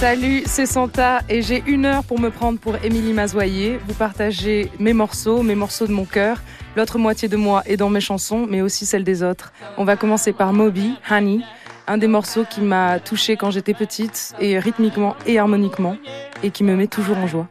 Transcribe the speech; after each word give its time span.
Salut, 0.00 0.44
c'est 0.46 0.64
Santa 0.64 1.20
et 1.28 1.42
j'ai 1.42 1.62
une 1.66 1.84
heure 1.84 2.04
pour 2.04 2.18
me 2.18 2.30
prendre 2.30 2.58
pour 2.58 2.74
Émilie 2.82 3.12
Mazoyer. 3.12 3.78
Vous 3.86 3.92
partagez 3.92 4.72
mes 4.78 4.94
morceaux, 4.94 5.42
mes 5.42 5.54
morceaux 5.54 5.86
de 5.86 5.92
mon 5.92 6.06
cœur. 6.06 6.38
L'autre 6.74 6.96
moitié 6.96 7.28
de 7.28 7.36
moi 7.36 7.62
est 7.66 7.76
dans 7.76 7.90
mes 7.90 8.00
chansons, 8.00 8.46
mais 8.48 8.62
aussi 8.62 8.86
celle 8.86 9.04
des 9.04 9.22
autres. 9.22 9.52
On 9.76 9.84
va 9.84 9.96
commencer 9.96 10.32
par 10.32 10.54
Moby, 10.54 10.94
Honey, 11.10 11.40
un 11.86 11.98
des 11.98 12.06
morceaux 12.06 12.46
qui 12.48 12.62
m'a 12.62 12.98
touchée 12.98 13.36
quand 13.36 13.50
j'étais 13.50 13.74
petite, 13.74 14.34
et 14.40 14.58
rythmiquement 14.58 15.16
et 15.26 15.38
harmoniquement, 15.38 15.98
et 16.42 16.50
qui 16.50 16.64
me 16.64 16.76
met 16.76 16.86
toujours 16.86 17.18
en 17.18 17.26
joie. 17.26 17.46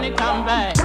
money 0.00 0.16
come 0.16 0.46
back. 0.46 0.79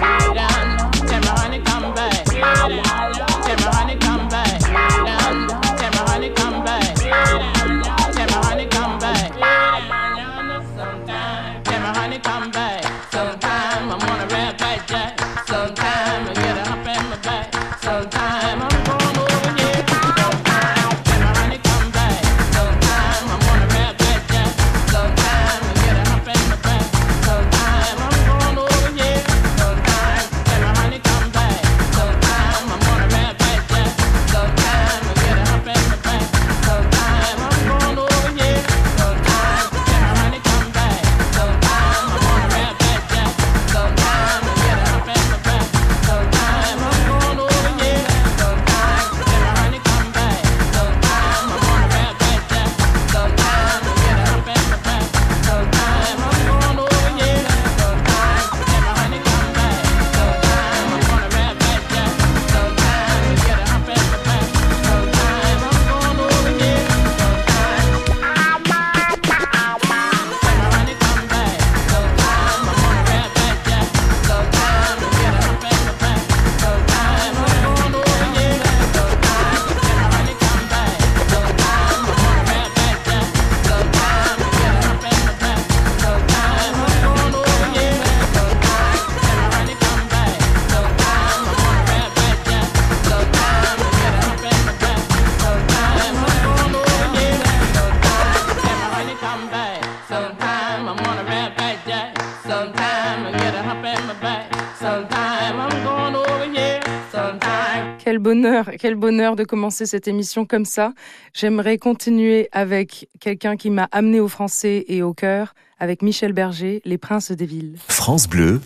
Quel 108.79 108.95
bonheur 108.95 109.35
de 109.35 109.43
commencer 109.43 109.85
cette 109.85 110.07
émission 110.07 110.45
comme 110.45 110.65
ça. 110.65 110.93
J'aimerais 111.33 111.77
continuer 111.77 112.49
avec 112.51 113.07
quelqu'un 113.19 113.55
qui 113.55 113.69
m'a 113.69 113.87
amené 113.91 114.19
au 114.19 114.27
français 114.27 114.85
et 114.87 115.03
au 115.03 115.13
cœur, 115.13 115.53
avec 115.79 116.01
Michel 116.01 116.33
Berger, 116.33 116.81
Les 116.85 116.97
Princes 116.97 117.31
des 117.31 117.45
Villes. 117.45 117.77
France 117.87 118.27
Bleu, 118.27 118.61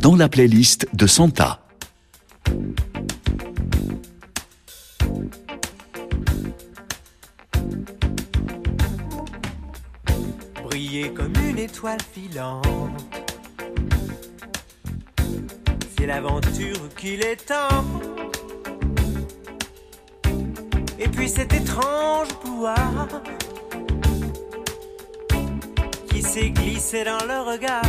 dans 0.00 0.16
la 0.16 0.28
playlist 0.28 0.88
de 0.94 1.06
Santa. 1.06 1.60
Briller 10.64 11.10
comme 11.14 11.34
une 11.48 11.58
étoile 11.58 12.00
filante. 12.12 12.66
C'est 15.96 16.06
l'aventure 16.06 16.88
qu'il 16.96 17.22
est 17.22 17.46
temps 17.46 17.84
et 21.04 21.08
puis 21.08 21.28
cet 21.28 21.52
étrange 21.52 22.28
pouvoir 22.42 23.08
qui 26.08 26.22
s'est 26.22 26.50
glissé 26.50 27.04
dans 27.04 27.24
le 27.26 27.40
regard. 27.50 27.82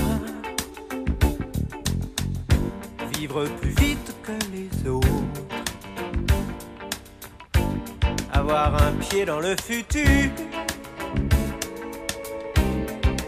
Vivre 3.17 3.45
plus 3.61 3.69
vite 3.69 4.13
que 4.21 4.33
les 4.53 4.89
autres. 4.89 5.07
Avoir 8.33 8.83
un 8.83 8.91
pied 8.93 9.23
dans 9.25 9.39
le 9.39 9.55
futur. 9.55 10.29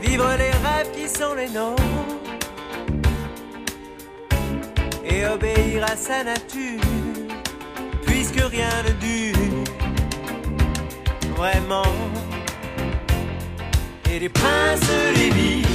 Vivre 0.02 0.30
les 0.38 0.52
rêves 0.66 0.92
qui 0.94 1.08
sont 1.08 1.34
les 1.34 1.50
nôtres. 1.50 1.84
Et 5.06 5.26
obéir 5.26 5.86
à 5.86 5.96
sa 5.96 6.24
nature. 6.26 6.82
Puisque 8.06 8.42
rien 8.42 8.70
ne 8.84 8.92
dure 9.06 9.37
vraiment. 11.38 11.94
Et 14.12 14.20
les 14.20 14.30
princes 14.30 14.92
des 15.16 15.30
villes 15.30 15.68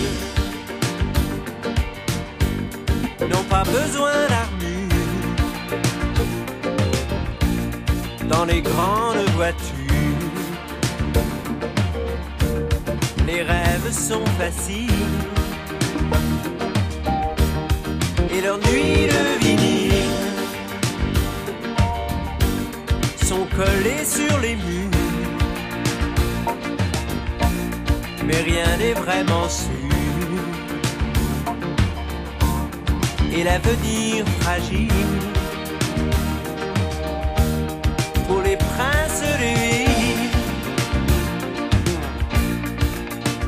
pas 3.52 3.64
besoin 3.64 4.12
d'armure 4.32 4.88
dans 8.28 8.44
les 8.46 8.62
grandes 8.62 9.28
voitures. 9.36 10.36
Les 13.26 13.42
rêves 13.42 13.92
sont 13.92 14.26
faciles 14.38 15.18
et 18.34 18.40
leurs 18.40 18.58
nuits 18.58 19.06
de 19.14 19.22
vinyle 19.44 20.10
sont 23.22 23.46
collées 23.56 24.04
sur 24.04 24.38
les 24.40 24.56
murs. 24.56 24.91
Mais 28.24 28.40
rien 28.42 28.76
n'est 28.76 28.94
vraiment 28.94 29.48
sûr. 29.48 29.68
Et 33.34 33.44
l'avenir 33.44 34.24
fragile 34.40 34.88
pour 38.28 38.40
les 38.42 38.56
princes 38.56 39.22
villes. 39.40 40.30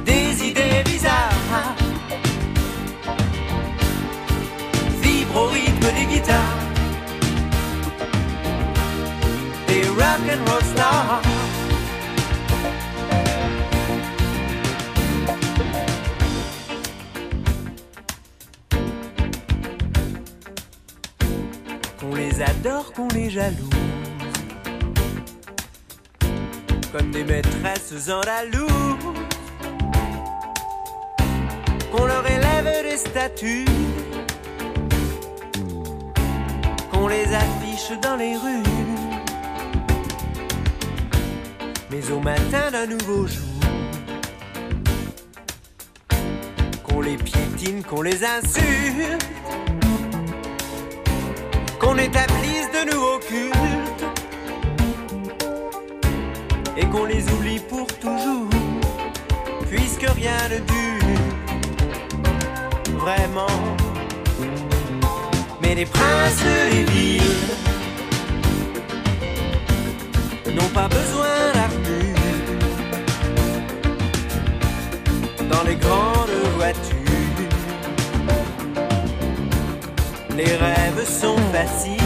Des 0.05 0.49
idées 0.49 0.83
bizarres 0.85 1.75
vibrent 5.03 5.43
au 5.43 5.47
rythme 5.49 5.89
des 5.99 6.07
guitares. 6.15 6.59
Des 9.69 9.83
rock 9.89 10.25
and 10.33 10.51
roll 10.51 10.63
stars. 10.63 11.24
Qu'on 22.65 22.71
les 22.71 22.77
adore, 22.77 22.93
qu'on 22.93 23.09
les 23.09 23.31
jalouse. 23.31 23.71
Comme 26.93 27.11
des 27.11 27.25
maîtresses 27.25 28.09
andalouse. 28.09 28.71
Qu'on 31.93 32.07
leur 32.07 32.27
élève 32.27 32.83
des 32.83 32.97
statues. 32.97 33.67
Qu'on 36.91 37.09
les 37.09 37.27
affiche 37.35 37.99
dans 38.01 38.17
les 38.17 38.37
rues. 38.37 38.63
Mais 41.91 42.11
au 42.11 42.21
matin 42.21 42.71
d'un 42.73 42.87
nouveau 42.87 43.27
jour. 43.27 43.45
Qu'on 46.83 47.01
les 47.03 47.17
piétine, 47.17 47.83
qu'on 47.83 48.03
les 48.03 48.25
insulte 48.25 49.25
qu'on 51.95 52.01
établisse 52.01 52.69
de 52.73 52.93
nouveaux 52.93 53.19
cultes 53.19 54.05
et 56.77 56.87
qu'on 56.87 57.05
les 57.05 57.25
oublie 57.33 57.61
pour 57.61 57.87
toujours, 57.99 58.49
puisque 59.71 60.09
rien 60.11 60.49
ne 60.51 60.59
dure 60.59 61.21
vraiment. 62.99 63.47
Mais 65.63 65.75
les 65.75 65.87
princes 65.87 66.43
des 66.71 66.85
villes 66.85 67.23
n'ont 70.55 70.73
pas 70.75 70.89
besoin 70.89 71.53
d'armure 71.55 72.19
dans 75.51 75.63
les 75.65 75.77
grandes 75.77 76.39
voitures. 76.57 76.95
Les 80.37 80.57
sont 81.05 81.37
faciles 81.53 82.01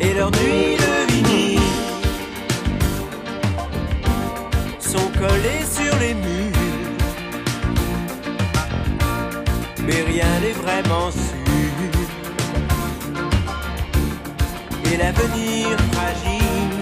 et 0.00 0.14
leurs 0.14 0.30
nuits 0.30 0.76
de 0.76 1.12
vinyle 1.12 1.60
sont 4.80 5.10
collées 5.18 5.64
sur 5.70 5.96
les 5.98 6.14
murs. 6.14 6.56
Mais 9.86 10.02
rien 10.02 10.40
n'est 10.40 10.52
vraiment 10.52 11.10
sûr. 11.10 11.30
Et 14.92 14.96
l'avenir 14.96 15.76
fragile 15.92 16.79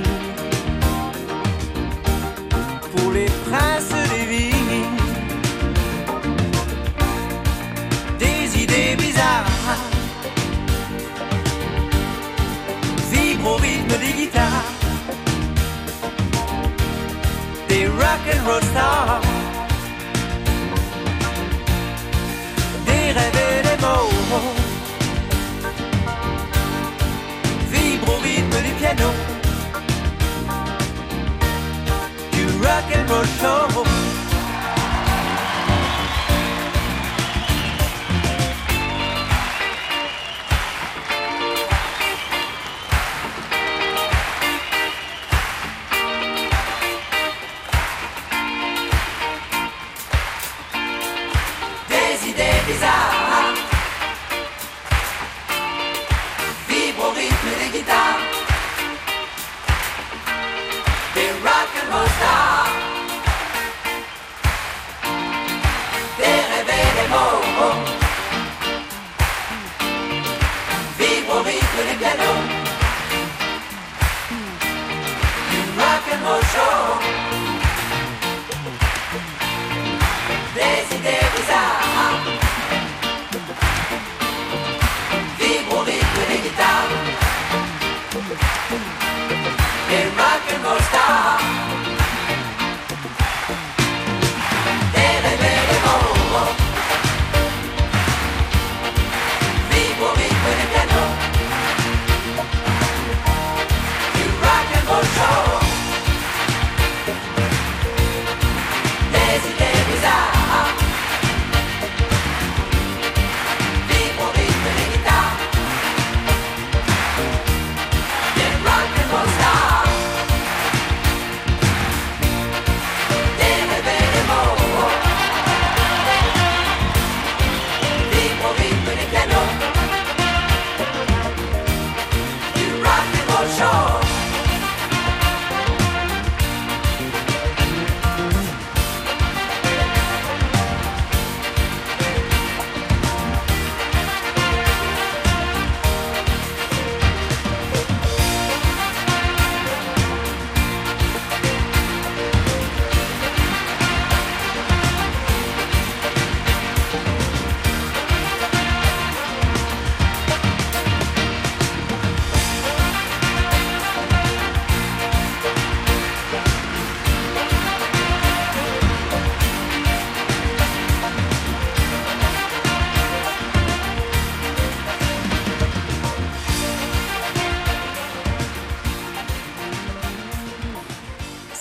rock 18.28 18.36
and 18.36 18.46
roll 18.46 18.60
stars 18.60 19.20
des 22.84 23.12
rêves 23.12 23.34
et 23.34 23.62
des 23.62 23.82
mots. 23.82 24.10
Vibrent 27.70 28.14
au 28.14 28.22
rythme 28.22 28.62
du 28.66 28.72
piano. 28.78 29.10
Du 32.32 32.46
rock 32.62 32.86
and 32.94 33.10
roll 33.10 33.26
show 33.40 34.07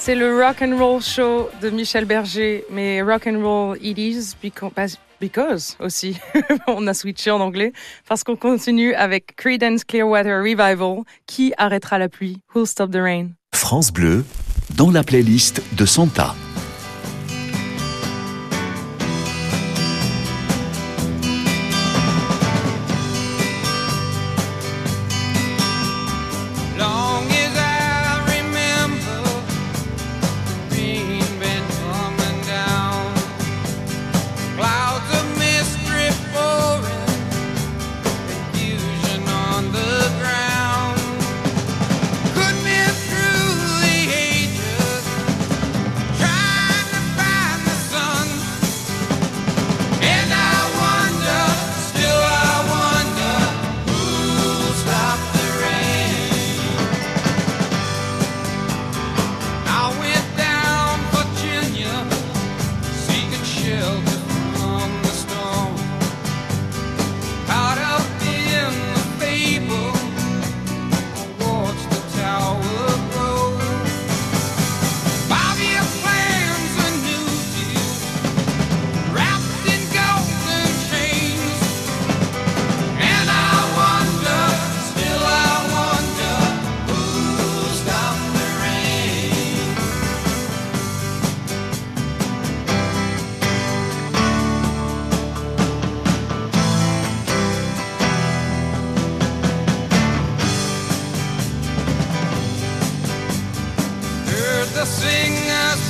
C'est 0.08 0.16
le 0.16 0.42
rock 0.42 0.62
and 0.62 0.78
roll 0.78 1.02
show 1.02 1.50
de 1.62 1.70
Michel 1.70 2.06
Berger, 2.06 2.64
mais 2.72 3.02
rock 3.02 3.28
and 3.28 3.42
roll 3.44 3.78
it 3.82 3.98
is 3.98 4.38
because, 5.20 5.76
aussi. 5.82 6.18
on 6.68 6.88
a 6.88 6.94
switché 6.94 7.30
en 7.30 7.42
anglais 7.42 7.74
parce 8.08 8.24
qu'on 8.24 8.38
continue 8.38 8.94
avec 8.94 9.36
Creedence 9.36 9.84
Clearwater 9.84 10.38
Revival. 10.38 11.04
Qui 11.26 11.52
arrêtera 11.58 12.00
la 12.00 12.08
pluie? 12.08 12.38
Who'll 12.56 12.66
stop 12.66 12.90
the 12.90 13.02
rain? 13.02 13.32
France 13.54 13.92
Bleu, 13.92 14.24
dans 14.78 14.92
la 14.92 15.04
playlist 15.04 15.62
de 15.76 15.86
Santa. 15.86 16.34
sing 104.88 105.34
as 105.50 105.87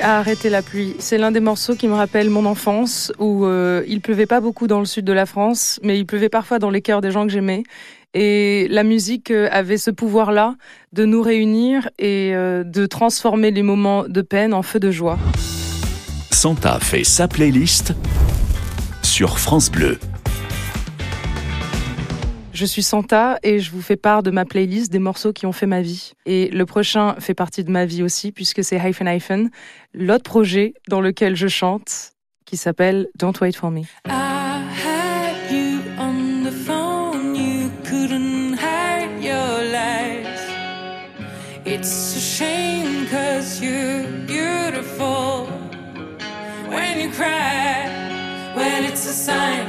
a 0.00 0.18
arrêté 0.18 0.50
la 0.50 0.62
pluie. 0.62 0.94
C'est 0.98 1.18
l'un 1.18 1.30
des 1.30 1.40
morceaux 1.40 1.74
qui 1.74 1.88
me 1.88 1.94
rappelle 1.94 2.30
mon 2.30 2.46
enfance 2.46 3.12
où 3.18 3.44
euh, 3.44 3.82
il 3.86 4.00
pleuvait 4.00 4.26
pas 4.26 4.40
beaucoup 4.40 4.66
dans 4.66 4.80
le 4.80 4.86
sud 4.86 5.04
de 5.04 5.12
la 5.12 5.26
France, 5.26 5.78
mais 5.82 5.98
il 5.98 6.06
pleuvait 6.06 6.28
parfois 6.28 6.58
dans 6.58 6.70
les 6.70 6.82
cœurs 6.82 7.00
des 7.00 7.10
gens 7.10 7.26
que 7.26 7.32
j'aimais. 7.32 7.62
Et 8.14 8.66
la 8.70 8.84
musique 8.84 9.30
euh, 9.30 9.48
avait 9.50 9.76
ce 9.76 9.90
pouvoir-là 9.90 10.56
de 10.92 11.04
nous 11.04 11.22
réunir 11.22 11.90
et 11.98 12.34
euh, 12.34 12.64
de 12.64 12.86
transformer 12.86 13.50
les 13.50 13.62
moments 13.62 14.04
de 14.08 14.22
peine 14.22 14.54
en 14.54 14.62
feu 14.62 14.80
de 14.80 14.90
joie. 14.90 15.18
Santa 16.30 16.78
fait 16.80 17.04
sa 17.04 17.28
playlist 17.28 17.94
sur 19.02 19.38
France 19.38 19.70
Bleu. 19.70 19.98
Je 22.58 22.66
suis 22.66 22.82
Santa 22.82 23.38
et 23.44 23.60
je 23.60 23.70
vous 23.70 23.80
fais 23.80 23.94
part 23.94 24.24
de 24.24 24.32
ma 24.32 24.44
playlist 24.44 24.90
des 24.90 24.98
morceaux 24.98 25.32
qui 25.32 25.46
ont 25.46 25.52
fait 25.52 25.66
ma 25.66 25.80
vie. 25.80 26.14
Et 26.26 26.48
le 26.48 26.66
prochain 26.66 27.14
fait 27.20 27.32
partie 27.32 27.62
de 27.62 27.70
ma 27.70 27.84
vie 27.84 28.02
aussi 28.02 28.32
puisque 28.32 28.64
c'est 28.64 28.78
Hyphen 28.78 29.06
Hyphen, 29.06 29.50
l'autre 29.94 30.24
projet 30.24 30.74
dans 30.88 31.00
lequel 31.00 31.36
je 31.36 31.46
chante 31.46 32.14
qui 32.46 32.56
s'appelle 32.56 33.06
Don't 33.16 33.34
Wait 33.40 33.52
For 33.52 33.70
Me. 33.70 33.82
It's 41.64 42.16
a 42.16 42.20
shame 42.20 43.06
cause 43.06 43.60
you're 43.62 44.02
beautiful 44.26 45.46
when 46.66 46.98
you 46.98 47.10
cry, 47.12 47.86
when 48.56 48.84
it's 48.84 49.06
a 49.06 49.12
sign, 49.12 49.66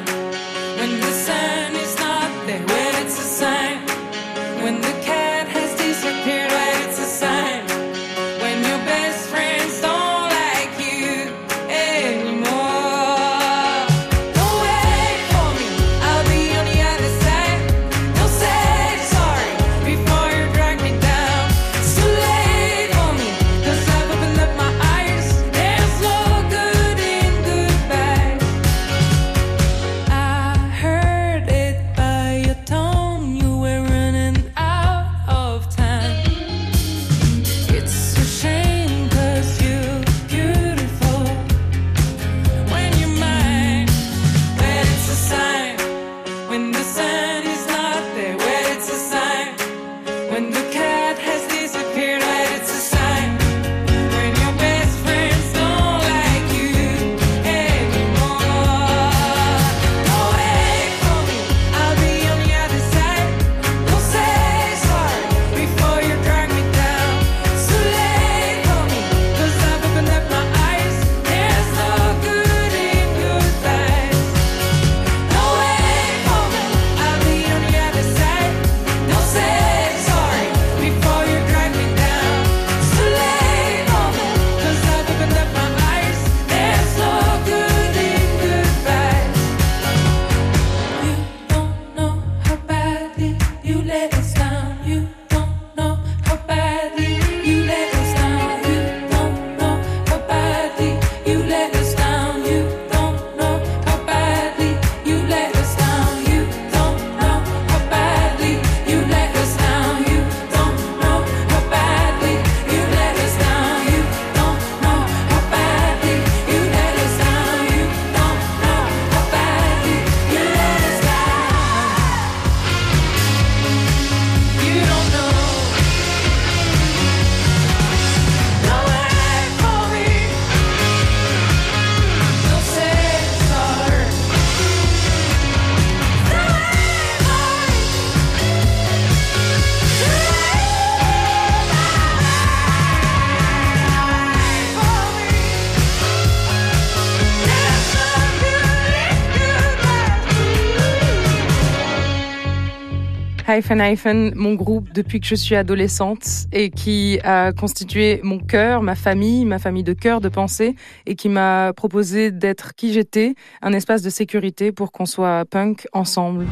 Hyphen 153.50 153.82
Hyphen, 153.82 154.32
mon 154.36 154.54
groupe 154.54 154.94
depuis 154.94 155.20
que 155.20 155.26
je 155.26 155.34
suis 155.34 155.56
adolescente 155.56 156.46
et 156.52 156.70
qui 156.70 157.20
a 157.24 157.52
constitué 157.52 158.20
mon 158.24 158.38
cœur, 158.38 158.84
ma 158.84 158.94
famille, 158.94 159.44
ma 159.44 159.58
famille 159.58 159.84
de 159.84 159.94
cœur, 159.94 160.22
de 160.22 160.30
pensée 160.30 160.76
et 161.08 161.16
qui 161.16 161.30
m'a 161.30 161.74
proposé 161.74 162.30
d'être 162.30 162.76
qui 162.76 162.94
j'étais, 162.94 163.34
un 163.64 163.74
espace 163.74 164.04
de 164.04 164.12
sécurité 164.12 164.72
pour 164.72 164.92
qu'on 164.92 165.08
soit 165.08 165.46
punk 165.46 165.88
ensemble. 165.94 166.46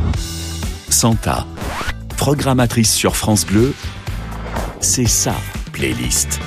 Santa, 0.90 1.46
programmatrice 2.18 2.92
sur 2.92 3.16
France 3.16 3.46
Bleu, 3.46 3.76
c'est 4.80 5.08
ça, 5.08 5.36
playlist. 5.74 6.40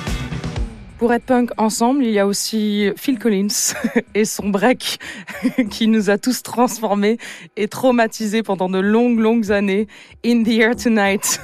Pour 1.01 1.13
être 1.13 1.25
punk 1.25 1.49
ensemble, 1.57 2.05
il 2.05 2.11
y 2.11 2.19
a 2.19 2.27
aussi 2.27 2.91
Phil 2.95 3.17
Collins 3.17 3.73
et 4.13 4.23
son 4.23 4.49
break 4.49 4.99
qui 5.71 5.87
nous 5.87 6.11
a 6.11 6.19
tous 6.19 6.43
transformés 6.43 7.17
et 7.57 7.67
traumatisés 7.67 8.43
pendant 8.43 8.69
de 8.69 8.77
longues, 8.77 9.17
longues 9.17 9.51
années. 9.51 9.87
In 10.23 10.43
the 10.43 10.49
Air 10.49 10.75
Tonight. 10.75 11.41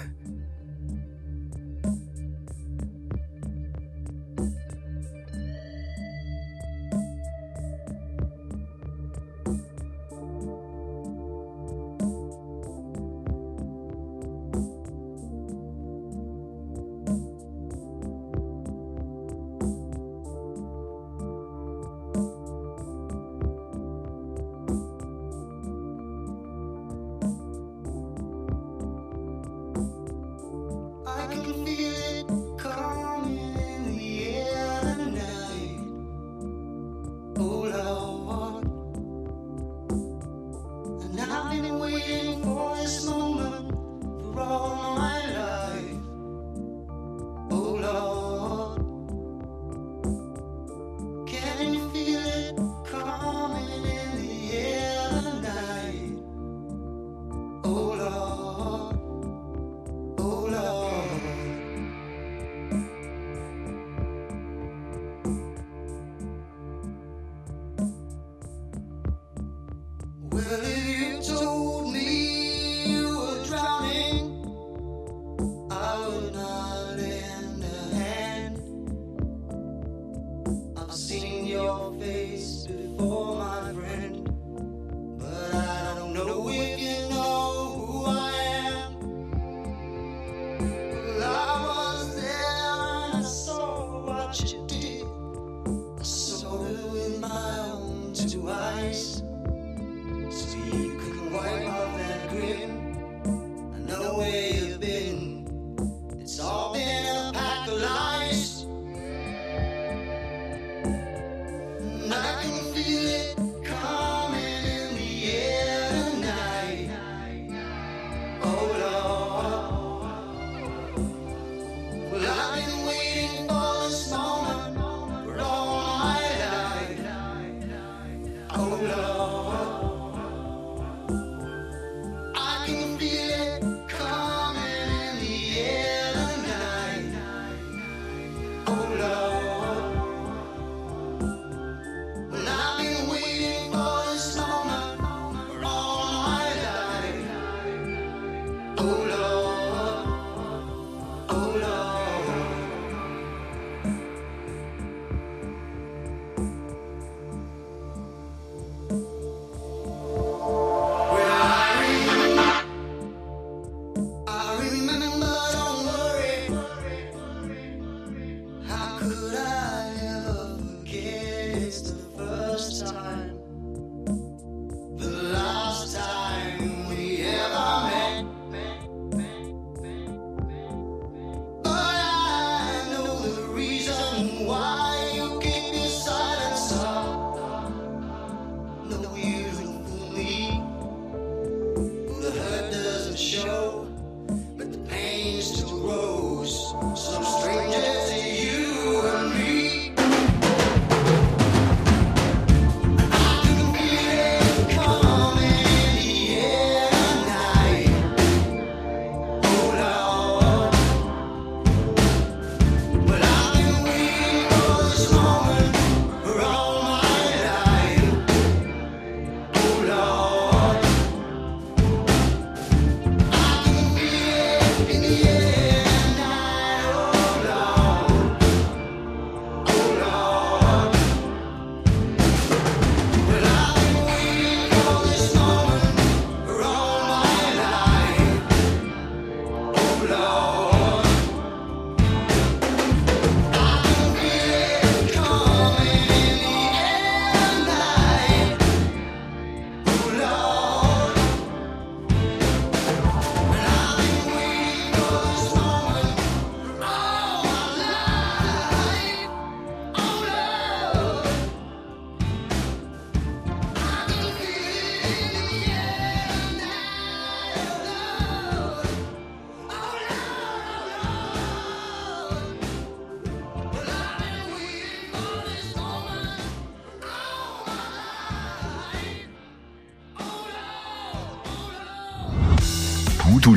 I 31.29 31.35
can 31.35 31.43
feel 31.65 31.93
it. 31.93 32.06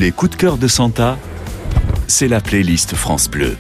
Les 0.01 0.13
coups 0.13 0.33
de 0.33 0.37
cœur 0.37 0.57
de 0.57 0.67
Santa. 0.67 1.19
C'est 2.07 2.27
la 2.27 2.41
playlist 2.41 2.95
France 2.95 3.29
Bleu. 3.29 3.59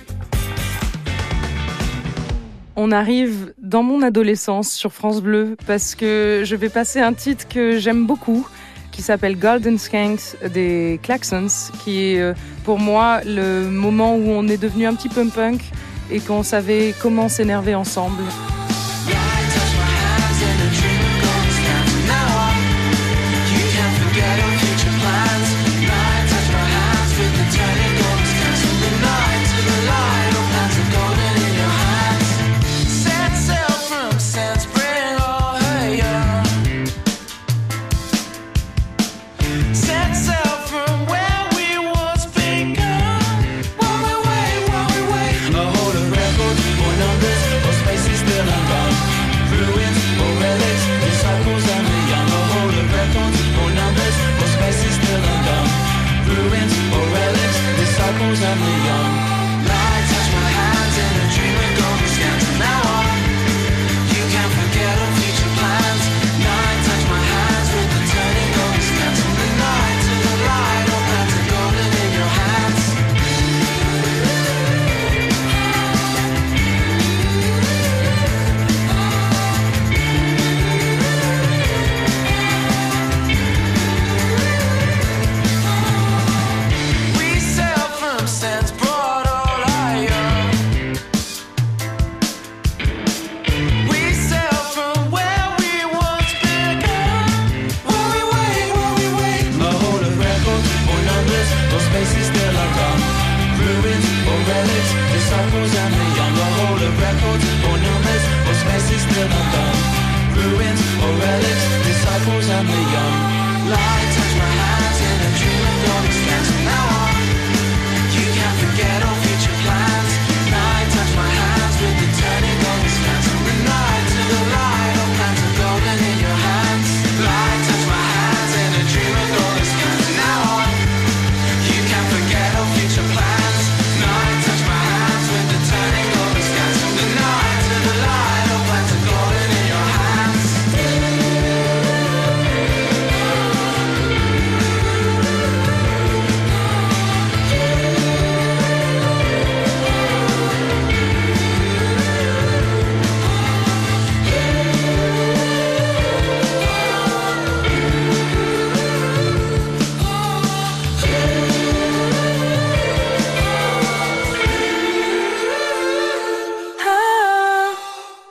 On 2.76 2.92
arrive 2.92 3.52
dans 3.58 3.82
mon 3.82 4.00
adolescence 4.00 4.72
sur 4.72 4.90
France 4.90 5.20
Bleu 5.20 5.58
parce 5.66 5.94
que 5.94 6.42
je 6.46 6.56
vais 6.56 6.70
passer 6.70 6.98
un 6.98 7.12
titre 7.12 7.46
que 7.46 7.78
j'aime 7.78 8.06
beaucoup 8.06 8.46
qui 8.90 9.02
s'appelle 9.02 9.38
Golden 9.38 9.76
Skanks 9.76 10.36
des 10.50 10.98
Klaxons, 11.02 11.72
qui 11.84 12.04
est 12.04 12.20
euh, 12.20 12.32
pour 12.64 12.78
moi 12.78 13.20
le 13.26 13.68
moment 13.68 14.16
où 14.16 14.30
on 14.30 14.48
est 14.48 14.60
devenu 14.60 14.86
un 14.86 14.94
petit 14.94 15.10
peu 15.10 15.26
punk 15.26 15.60
et 16.10 16.20
qu'on 16.20 16.42
savait 16.42 16.94
comment 17.02 17.28
s'énerver 17.28 17.74
ensemble. 17.74 18.22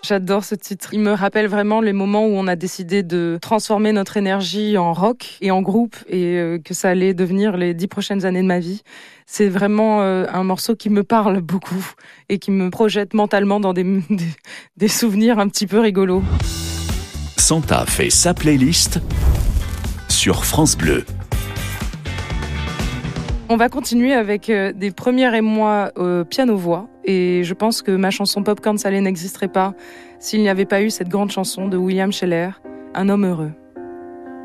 J'adore 0.09 0.43
ce 0.43 0.55
titre. 0.55 0.91
Il 0.95 1.01
me 1.01 1.11
rappelle 1.11 1.45
vraiment 1.45 1.81
les 1.81 1.93
moments 1.93 2.25
où 2.25 2.31
on 2.31 2.47
a 2.47 2.55
décidé 2.55 3.03
de 3.03 3.37
transformer 3.43 3.91
notre 3.91 4.17
énergie 4.17 4.75
en 4.75 4.91
rock 4.91 5.37
et 5.39 5.51
en 5.51 5.61
groupe 5.61 5.95
et 6.07 6.35
euh, 6.39 6.57
que 6.57 6.73
ça 6.73 6.89
allait 6.89 7.13
devenir 7.13 7.57
les 7.57 7.75
dix 7.75 7.87
prochaines 7.87 8.25
années 8.25 8.41
de 8.41 8.47
ma 8.47 8.57
vie. 8.57 8.81
C'est 9.27 9.49
vraiment 9.49 10.01
euh, 10.01 10.25
un 10.33 10.43
morceau 10.43 10.75
qui 10.75 10.89
me 10.89 11.03
parle 11.03 11.41
beaucoup 11.43 11.93
et 12.27 12.39
qui 12.39 12.49
me 12.49 12.71
projette 12.71 13.13
mentalement 13.13 13.59
dans 13.59 13.73
des, 13.75 13.85
des, 14.77 14.87
souvenirs 14.87 15.37
un 15.37 15.47
petit 15.47 15.67
peu 15.67 15.79
rigolos. 15.79 16.23
Santa 17.37 17.85
fait 17.85 18.09
sa 18.09 18.33
playlist 18.33 18.99
sur 20.07 20.43
France 20.43 20.75
Bleu. 20.75 21.05
On 23.51 23.57
va 23.57 23.67
continuer 23.67 24.13
avec 24.13 24.51
euh, 24.51 24.71
des 24.73 24.91
premières 24.91 25.33
et 25.33 25.41
moi 25.41 25.91
piano-voix. 26.29 26.87
Et 27.03 27.43
je 27.43 27.53
pense 27.55 27.81
que 27.81 27.91
ma 27.91 28.11
chanson 28.11 28.43
Popcorn 28.43 28.77
Salé 28.77 29.01
n'existerait 29.01 29.47
pas 29.47 29.73
s'il 30.19 30.41
n'y 30.41 30.49
avait 30.49 30.65
pas 30.65 30.83
eu 30.83 30.91
cette 30.91 31.09
grande 31.09 31.31
chanson 31.31 31.67
de 31.67 31.75
William 31.75 32.11
Scheller, 32.11 32.51
Un 32.93 33.09
homme 33.09 33.25
heureux. 33.25 33.51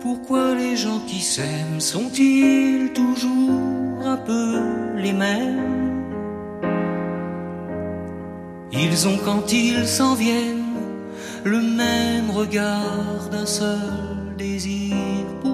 Pourquoi 0.01 0.55
les 0.55 0.75
gens 0.75 1.01
qui 1.07 1.21
s'aiment 1.21 1.81
sont-ils 1.81 2.93
toujours 2.95 4.07
un 4.07 4.17
peu 4.17 4.61
les 4.97 5.13
mêmes? 5.13 6.03
Ils 8.73 9.07
ont 9.07 9.19
quand 9.23 9.53
ils 9.53 9.87
s'en 9.87 10.15
viennent 10.15 10.65
le 11.45 11.61
même 11.61 12.31
regard 12.31 13.29
d'un 13.31 13.47
seul 13.47 14.35
désir 14.39 14.97
pour 15.43 15.54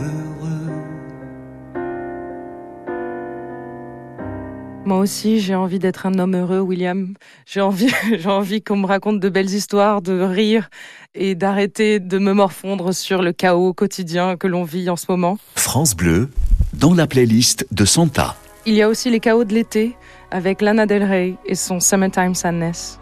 aussi, 5.01 5.41
j'ai 5.41 5.55
envie 5.55 5.79
d'être 5.79 6.05
un 6.05 6.17
homme 6.17 6.35
heureux, 6.35 6.59
William. 6.59 7.13
J'ai 7.45 7.61
envie, 7.61 7.91
j'ai 8.17 8.29
envie 8.29 8.61
qu'on 8.61 8.77
me 8.77 8.85
raconte 8.85 9.19
de 9.19 9.29
belles 9.29 9.49
histoires, 9.49 10.01
de 10.01 10.21
rire 10.21 10.69
et 11.13 11.35
d'arrêter 11.35 11.99
de 11.99 12.17
me 12.17 12.33
morfondre 12.33 12.93
sur 12.93 13.21
le 13.21 13.33
chaos 13.33 13.73
quotidien 13.73 14.37
que 14.37 14.47
l'on 14.47 14.63
vit 14.63 14.89
en 14.89 14.95
ce 14.95 15.07
moment. 15.09 15.37
France 15.55 15.95
Bleu, 15.95 16.29
dans 16.73 16.93
la 16.93 17.07
playlist 17.07 17.67
de 17.71 17.83
Santa. 17.83 18.35
Il 18.65 18.75
y 18.75 18.81
a 18.81 18.87
aussi 18.87 19.09
les 19.09 19.19
chaos 19.19 19.43
de 19.43 19.53
l'été 19.53 19.97
avec 20.29 20.61
Lana 20.61 20.85
Del 20.85 21.03
Rey 21.03 21.35
et 21.45 21.55
son 21.55 21.79
Summertime 21.79 22.35
Sadness. 22.35 22.99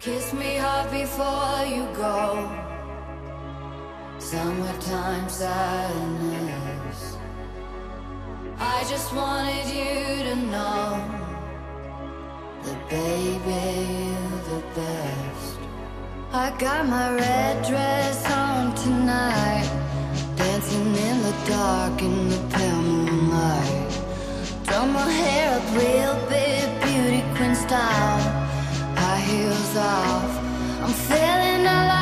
Kiss 0.00 0.32
me 0.32 0.58
hard 0.58 0.90
before 0.90 1.64
you 1.70 1.84
go. 1.94 2.48
Summertime 4.18 5.28
sadness. 5.28 7.16
I 8.58 8.84
just 8.88 9.14
wanted 9.14 9.68
you 9.68 10.24
to 10.24 10.36
know 10.50 11.21
baby 12.92 13.64
you're 14.06 14.42
the 14.52 14.60
best. 14.76 15.58
I 16.44 16.46
got 16.64 16.82
my 16.96 17.06
red 17.14 17.54
dress 17.70 18.18
on 18.30 18.74
tonight, 18.84 19.68
dancing 20.36 20.90
in 21.08 21.16
the 21.28 21.34
dark 21.48 21.96
in 22.08 22.16
the 22.32 22.40
pale 22.54 22.82
moonlight. 22.82 23.92
Done 24.70 24.92
my 24.92 25.08
hair 25.20 25.48
up 25.58 25.66
real 25.80 26.14
big, 26.34 26.66
beauty 26.84 27.22
queen 27.36 27.54
style. 27.54 28.22
High 29.00 29.22
heels 29.28 29.74
off, 29.76 30.32
I'm 30.84 30.94
feeling 31.08 31.66
alive. 31.66 32.01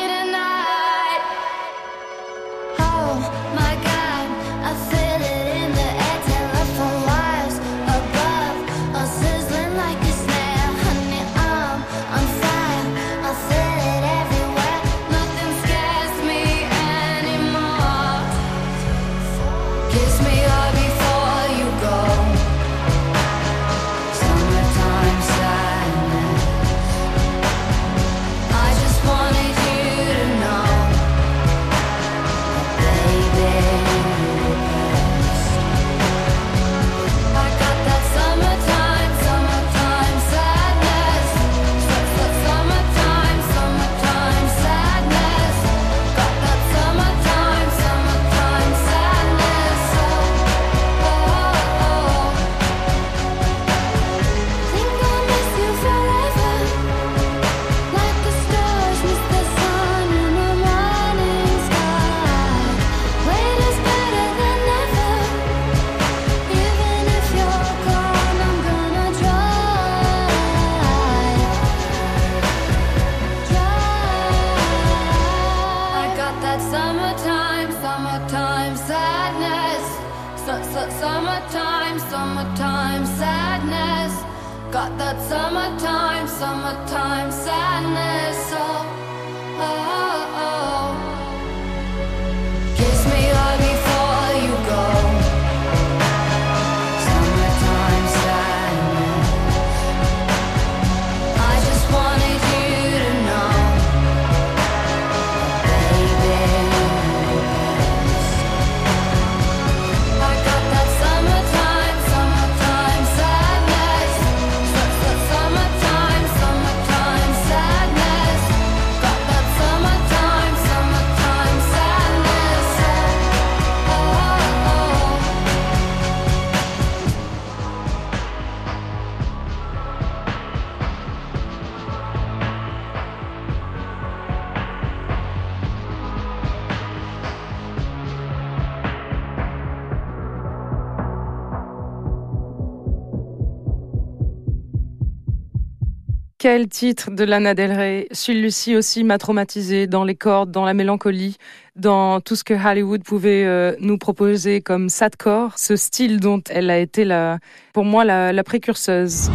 Quel 146.41 146.69
titre 146.69 147.11
de 147.11 147.23
Lana 147.23 147.53
Del 147.53 147.71
Rey 147.71 148.07
Celui-ci 148.11 148.75
aussi 148.75 149.03
m'a 149.03 149.19
traumatisé 149.19 149.85
dans 149.85 150.03
les 150.03 150.15
cordes, 150.15 150.49
dans 150.49 150.65
la 150.65 150.73
mélancolie, 150.73 151.37
dans 151.75 152.19
tout 152.19 152.35
ce 152.35 152.43
que 152.43 152.55
Hollywood 152.55 153.03
pouvait 153.03 153.45
euh, 153.45 153.75
nous 153.79 153.99
proposer 153.99 154.59
comme 154.59 154.89
sadcore, 154.89 155.59
ce 155.59 155.75
style 155.75 156.19
dont 156.19 156.41
elle 156.49 156.71
a 156.71 156.79
été 156.79 157.05
la, 157.05 157.37
pour 157.73 157.85
moi 157.85 158.05
la, 158.05 158.33
la 158.33 158.43
précurseuse. 158.43 159.29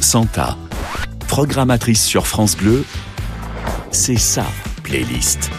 Santa, 0.00 0.58
programmatrice 1.28 2.04
sur 2.04 2.26
France 2.26 2.58
Bleu, 2.58 2.84
c'est 3.90 4.18
sa 4.18 4.44
playlist. 4.82 5.50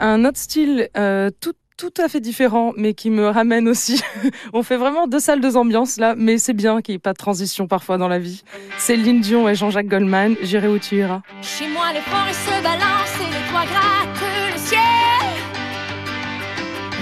Un 0.00 0.24
autre 0.24 0.38
style 0.38 0.88
euh, 0.96 1.30
tout 1.40 1.54
tout 1.78 1.94
à 1.96 2.08
fait 2.08 2.20
différent, 2.20 2.72
mais 2.76 2.92
qui 2.92 3.08
me 3.08 3.28
ramène 3.28 3.68
aussi. 3.68 4.02
On 4.52 4.62
fait 4.64 4.76
vraiment 4.76 5.06
deux 5.06 5.20
salles, 5.20 5.40
deux 5.40 5.56
ambiances 5.56 5.96
là, 5.96 6.14
mais 6.18 6.36
c'est 6.36 6.52
bien 6.52 6.82
qu'il 6.82 6.92
n'y 6.92 6.96
ait 6.96 6.98
pas 6.98 7.12
de 7.12 7.18
transition 7.18 7.68
parfois 7.68 7.96
dans 7.98 8.08
la 8.08 8.18
vie. 8.18 8.42
Lynn 8.88 9.20
Dion 9.20 9.48
et 9.48 9.54
Jean-Jacques 9.54 9.86
Goldman. 9.86 10.34
J'irai 10.42 10.66
où 10.68 10.78
tu 10.78 10.96
iras. 10.96 11.22
Chez 11.40 11.68
moi, 11.68 11.92
les 11.94 12.00
forêts 12.00 12.32
se 12.32 12.62
balancent 12.62 13.20
et 13.20 13.30
les 13.30 13.44
toits 13.48 13.68
grattent 13.72 14.26
le 14.52 14.58
ciel. 14.58 14.80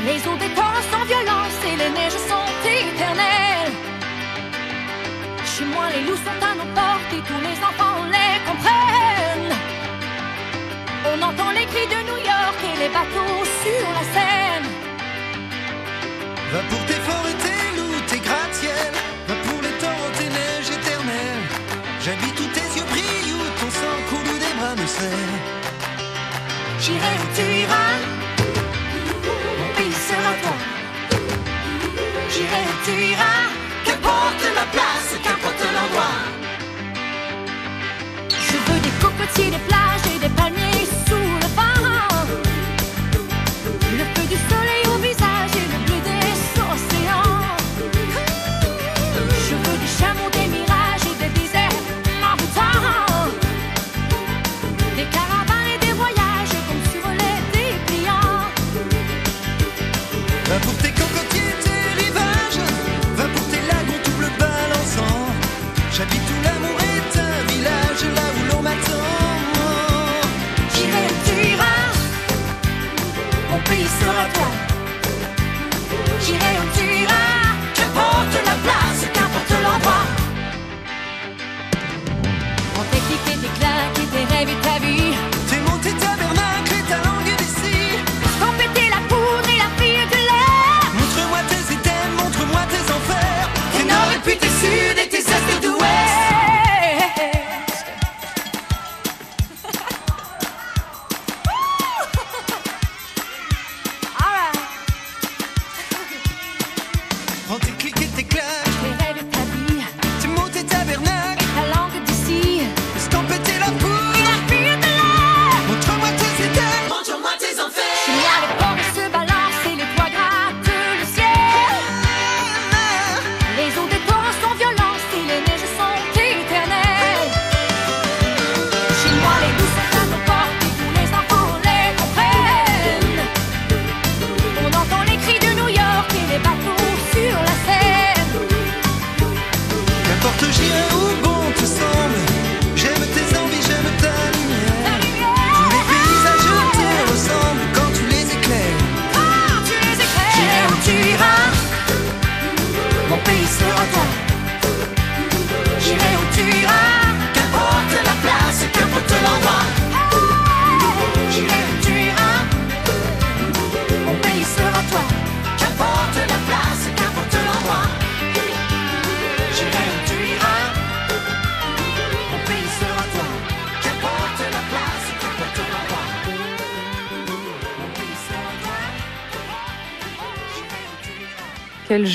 Les 0.04 0.18
eaux 0.28 0.36
des 0.36 0.54
torrents 0.54 0.86
sans 0.92 1.04
violence 1.06 1.58
et 1.64 1.76
les 1.80 1.90
neiges 1.96 2.20
sont 2.30 2.48
éternelles. 2.68 3.72
Chez 5.46 5.64
moi, 5.64 5.86
les 5.94 6.02
loups 6.02 6.20
sont 6.26 6.40
à 6.44 6.54
nos 6.54 6.70
portes 6.74 7.12
et 7.16 7.22
tous 7.28 7.40
les 7.48 7.56
enfants 7.64 8.04
les 8.14 8.34
comprennent. 8.44 9.56
On 11.08 11.22
entend 11.22 11.50
les 11.52 11.64
cris 11.64 11.88
de 11.88 12.00
New 12.10 12.18
York 12.18 12.58
et 12.62 12.78
les 12.78 12.88
bateaux 12.88 13.44
sur 13.62 13.88
la 13.94 14.02
Seine. 14.12 14.25
Va 16.56 16.62
pour 16.70 16.86
tes 16.86 17.00
forêts, 17.08 17.38
tes 17.44 17.76
loups, 17.76 18.00
tes 18.08 18.18
gratte-ciel. 18.18 18.92
Va 19.28 19.34
pour 19.46 19.60
les 19.60 19.74
torrents, 19.82 20.14
tes 20.18 20.30
neiges 20.36 20.70
éternelles. 20.78 21.44
J'habite 22.02 22.40
où 22.40 22.48
tes 22.56 22.68
yeux 22.76 22.86
brillent, 22.92 23.34
où 23.34 23.44
ton 23.60 23.70
sang 23.78 23.98
coule, 24.08 24.38
des 24.44 24.54
bras 24.58 24.74
me 24.80 24.86
serrent. 24.86 25.42
J'irai 26.80 27.14
tu 27.36 27.44
iras, 27.64 27.96
mon 29.58 29.70
pays 29.76 29.98
sera 30.08 30.32
toi. 30.42 30.56
J'irai 32.32 32.64
tu 32.86 32.92
iras, 33.12 33.42
qu'importe 33.84 34.44
la 34.58 34.66
place, 34.74 35.10
qu'importe 35.22 35.62
l'endroit. 35.74 36.18
Je 38.30 38.56
veux 38.64 38.80
des 38.86 38.94
cocotiers, 39.04 39.50
des 39.56 39.64
plages 39.68 40.06
et 40.14 40.18
des 40.24 40.32
palmiers 40.40 40.75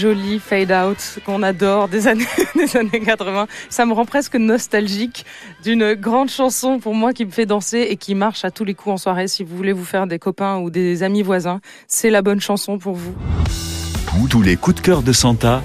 joli 0.01 0.39
fade-out 0.39 1.19
qu'on 1.27 1.43
adore 1.43 1.87
des 1.87 2.07
années, 2.07 2.25
des 2.55 2.75
années 2.75 3.01
80. 3.05 3.45
Ça 3.69 3.85
me 3.85 3.93
rend 3.93 4.05
presque 4.05 4.35
nostalgique 4.35 5.25
d'une 5.63 5.93
grande 5.93 6.29
chanson 6.29 6.79
pour 6.79 6.95
moi 6.95 7.13
qui 7.13 7.23
me 7.23 7.29
fait 7.29 7.45
danser 7.45 7.85
et 7.87 7.97
qui 7.97 8.15
marche 8.15 8.43
à 8.43 8.49
tous 8.49 8.65
les 8.65 8.73
coups 8.73 8.93
en 8.93 8.97
soirée. 8.97 9.27
Si 9.27 9.43
vous 9.43 9.55
voulez 9.55 9.73
vous 9.73 9.85
faire 9.85 10.07
des 10.07 10.17
copains 10.17 10.57
ou 10.57 10.71
des 10.71 11.03
amis 11.03 11.21
voisins, 11.21 11.61
c'est 11.87 12.09
la 12.09 12.23
bonne 12.23 12.41
chanson 12.41 12.79
pour 12.79 12.95
vous. 12.95 13.13
Tous 14.27 14.41
les 14.41 14.55
coups 14.55 14.77
de 14.77 14.81
cœur 14.81 15.03
de 15.03 15.13
Santa, 15.13 15.61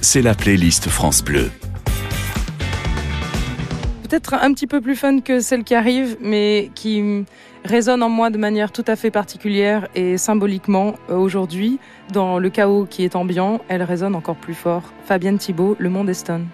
c'est 0.00 0.22
la 0.22 0.34
playlist 0.34 0.88
France 0.88 1.24
Bleu 1.24 1.50
peut-être 4.10 4.34
un 4.34 4.52
petit 4.52 4.66
peu 4.66 4.80
plus 4.80 4.96
fun 4.96 5.20
que 5.20 5.38
celle 5.38 5.62
qui 5.62 5.76
arrive, 5.76 6.16
mais 6.20 6.72
qui 6.74 7.24
résonne 7.64 8.02
en 8.02 8.08
moi 8.08 8.30
de 8.30 8.38
manière 8.38 8.72
tout 8.72 8.84
à 8.88 8.96
fait 8.96 9.12
particulière 9.12 9.86
et 9.94 10.18
symboliquement 10.18 10.94
euh, 11.10 11.16
aujourd'hui. 11.16 11.78
Dans 12.12 12.40
le 12.40 12.50
chaos 12.50 12.86
qui 12.90 13.04
est 13.04 13.14
ambiant, 13.14 13.60
elle 13.68 13.84
résonne 13.84 14.16
encore 14.16 14.34
plus 14.34 14.54
fort. 14.54 14.82
Fabienne 15.04 15.38
Thibault, 15.38 15.76
Le 15.78 15.88
Monde 15.90 16.08
Eston. 16.08 16.46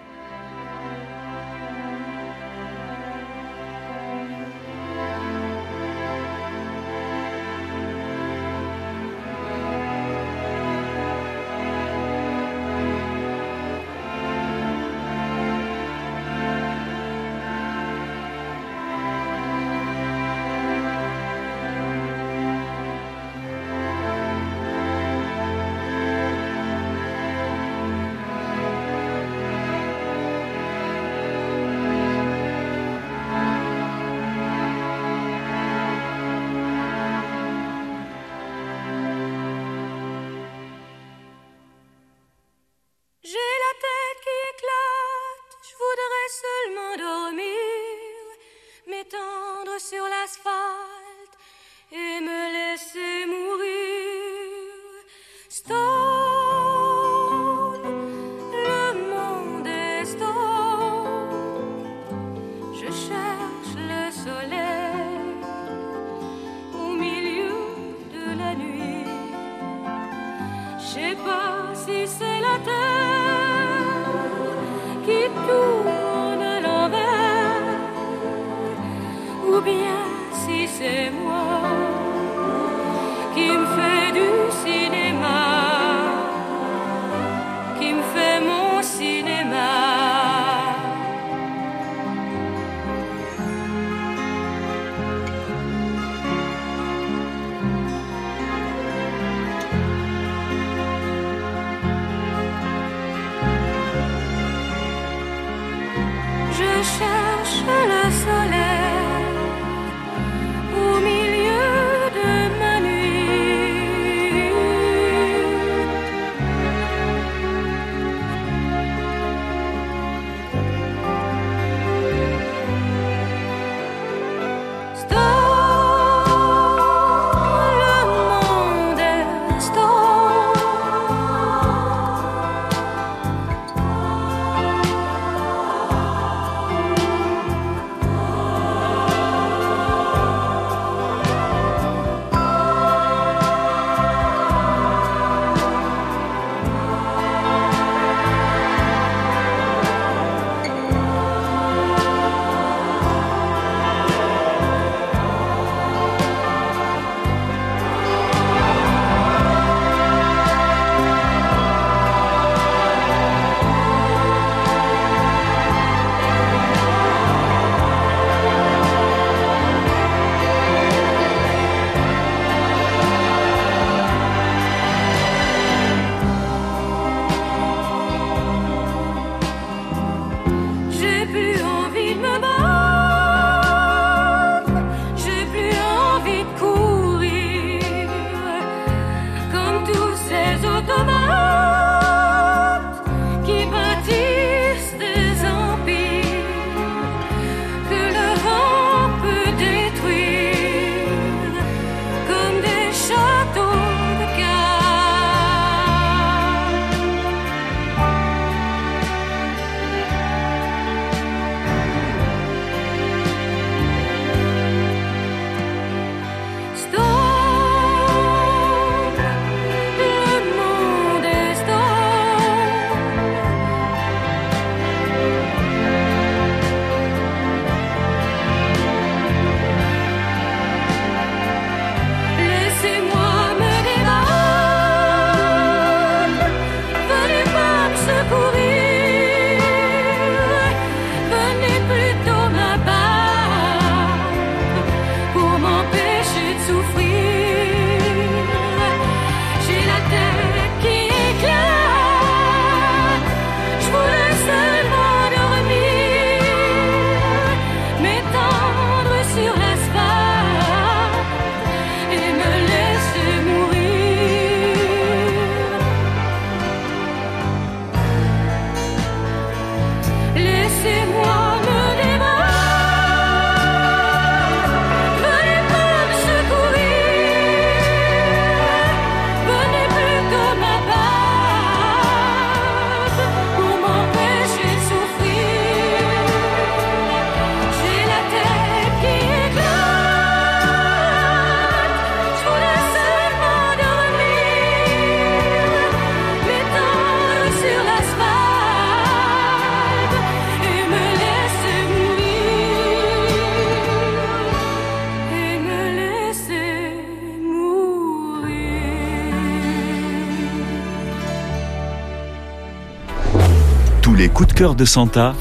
Cœur 314.57 314.73
de 314.73 314.85
Santa, 314.85 315.35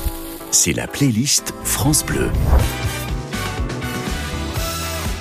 c'est 0.51 0.75
la 0.75 0.87
playlist 0.87 1.55
France 1.65 2.05
Bleu. 2.05 2.29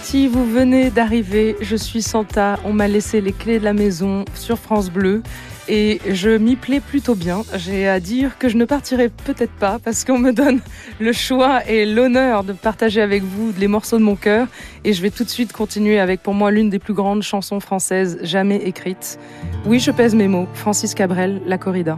Si 0.04 0.28
vous 0.28 0.46
venez 0.46 0.90
d'arriver, 0.90 1.56
je 1.62 1.78
suis 1.78 2.02
Santa, 2.02 2.60
on 2.66 2.74
m'a 2.74 2.90
laissé 2.90 3.22
les 3.22 3.32
clés 3.32 3.58
de 3.58 3.64
la 3.64 3.72
maison 3.72 4.26
sur 4.34 4.60
France 4.60 4.92
Bleu 4.92 5.24
et 5.70 6.02
je 6.10 6.32
m'y 6.32 6.58
plais 6.58 6.82
plutôt 6.82 7.16
bien. 7.16 7.44
J'ai 7.56 7.88
à 7.88 8.02
dire 8.02 8.38
que 8.38 8.50
je 8.50 8.58
ne 8.58 8.66
partirai 8.66 9.08
peut-être 9.08 9.54
pas 9.54 9.80
parce 9.80 10.04
qu'on 10.04 10.20
me 10.20 10.34
donne 10.34 10.60
le 11.00 11.14
choix 11.14 11.66
et 11.66 11.86
l'honneur 11.86 12.44
de 12.44 12.52
partager 12.52 13.02
avec 13.02 13.24
vous 13.24 13.54
les 13.58 13.70
morceaux 13.70 13.98
de 13.98 14.04
mon 14.04 14.18
cœur 14.18 14.50
et 14.84 14.92
je 14.92 15.02
vais 15.02 15.10
tout 15.10 15.24
de 15.24 15.30
suite 15.30 15.54
continuer 15.54 16.02
avec 16.02 16.22
pour 16.22 16.34
moi 16.34 16.52
l'une 16.52 16.70
des 16.70 16.80
plus 16.80 16.94
grandes 16.94 17.24
chansons 17.24 17.62
françaises 17.62 18.18
jamais 18.24 18.58
écrites. 18.58 19.18
Oui, 19.66 19.80
je 19.80 19.92
pèse 19.92 20.16
mes 20.16 20.28
mots, 20.28 20.50
Francis 20.54 20.94
Cabrel, 20.94 21.42
La 21.46 21.58
Corrida. 21.58 21.98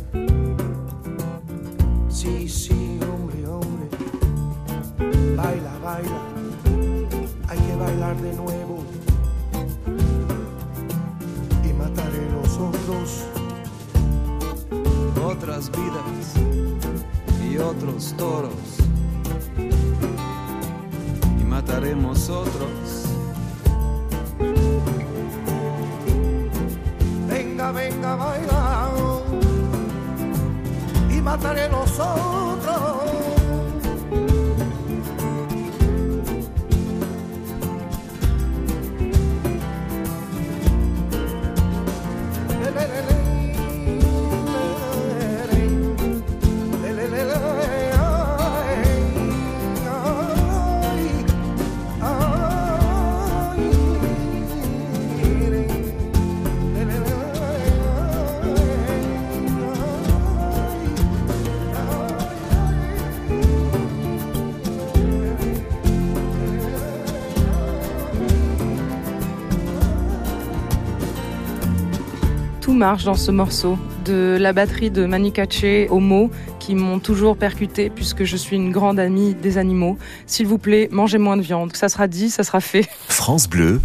Marche 72.81 73.03
dans 73.03 73.13
ce 73.13 73.29
morceau, 73.29 73.77
de 74.05 74.39
la 74.41 74.53
batterie 74.53 74.89
de 74.89 75.05
Manicace 75.05 75.87
aux 75.91 75.99
mots 75.99 76.31
qui 76.59 76.73
m'ont 76.73 76.97
toujours 76.97 77.37
percuté 77.37 77.91
puisque 77.91 78.23
je 78.23 78.35
suis 78.35 78.55
une 78.55 78.71
grande 78.71 78.99
amie 78.99 79.35
des 79.35 79.59
animaux. 79.59 79.99
S'il 80.25 80.47
vous 80.47 80.57
plaît, 80.57 80.89
mangez 80.91 81.19
moins 81.19 81.37
de 81.37 81.43
viande. 81.43 81.75
Ça 81.75 81.89
sera 81.89 82.07
dit, 82.07 82.31
ça 82.31 82.43
sera 82.43 82.59
fait. 82.59 82.89
France 83.07 83.47
Bleu, 83.47 83.79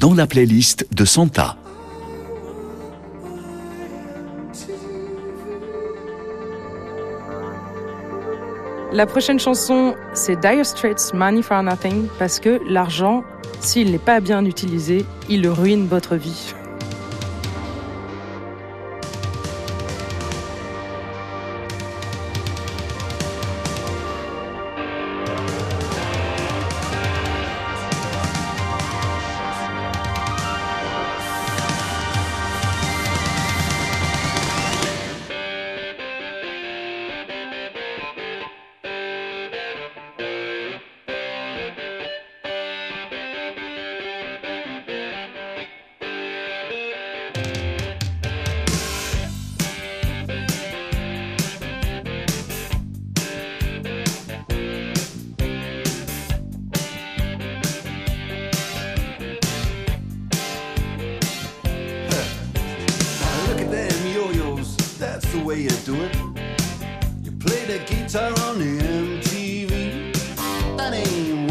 dans 0.00 0.14
la 0.14 0.26
playlist 0.26 0.86
de 0.90 1.04
Santa. 1.04 1.58
La 8.90 9.04
prochaine 9.04 9.38
chanson, 9.38 9.94
c'est 10.14 10.40
Dire 10.40 10.64
Straits 10.64 11.12
Money 11.12 11.42
for 11.42 11.62
Nothing 11.62 12.06
parce 12.18 12.40
que 12.40 12.62
l'argent, 12.66 13.24
s'il 13.60 13.90
n'est 13.90 13.98
pas 13.98 14.20
bien 14.20 14.42
utilisé, 14.46 15.04
il 15.28 15.46
ruine 15.48 15.86
votre 15.86 16.16
vie. 16.16 16.54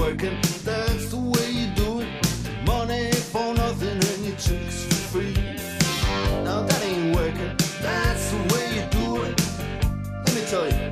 working, 0.08 0.40
that's 0.64 1.10
the 1.10 1.18
way 1.18 1.52
you 1.52 1.68
do 1.76 2.00
it. 2.00 2.08
Money 2.66 3.12
for 3.12 3.54
nothing 3.54 4.00
and 4.12 4.26
your 4.26 4.38
chicks 4.38 4.86
for 4.86 4.96
free. 5.12 5.34
Now 6.46 6.62
that 6.62 6.82
ain't 6.82 7.14
working, 7.14 7.54
that's 7.82 8.32
the 8.32 8.38
way 8.54 8.66
you 8.78 8.86
do 8.90 9.24
it. 9.24 9.36
Let 10.26 10.34
me 10.34 10.44
tell 10.48 10.66
you, 10.66 10.87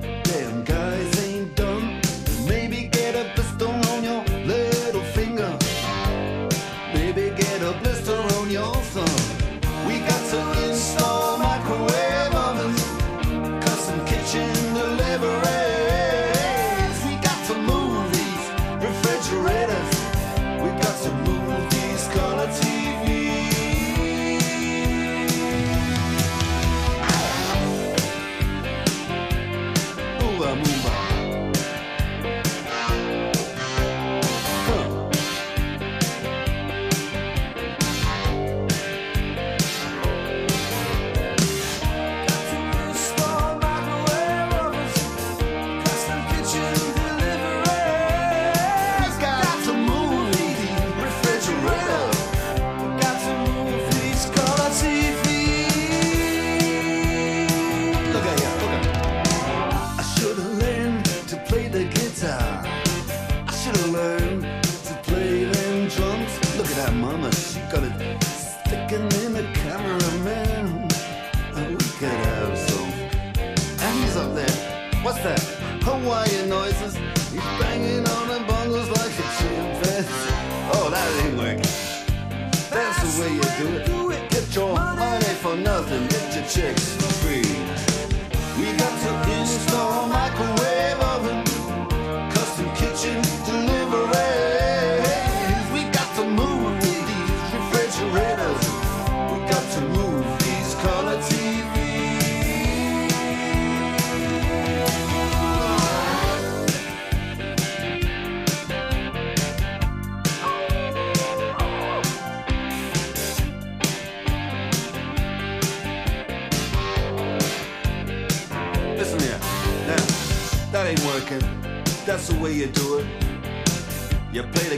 way 83.19 83.33
you 83.33 83.41
do 83.41 84.11
it. 84.11 84.29
Get 84.29 84.55
your 84.55 84.73
money 84.73 85.33
for 85.41 85.55
nothing. 85.55 86.07
Get 86.07 86.35
your 86.35 86.45
chicks 86.45 87.24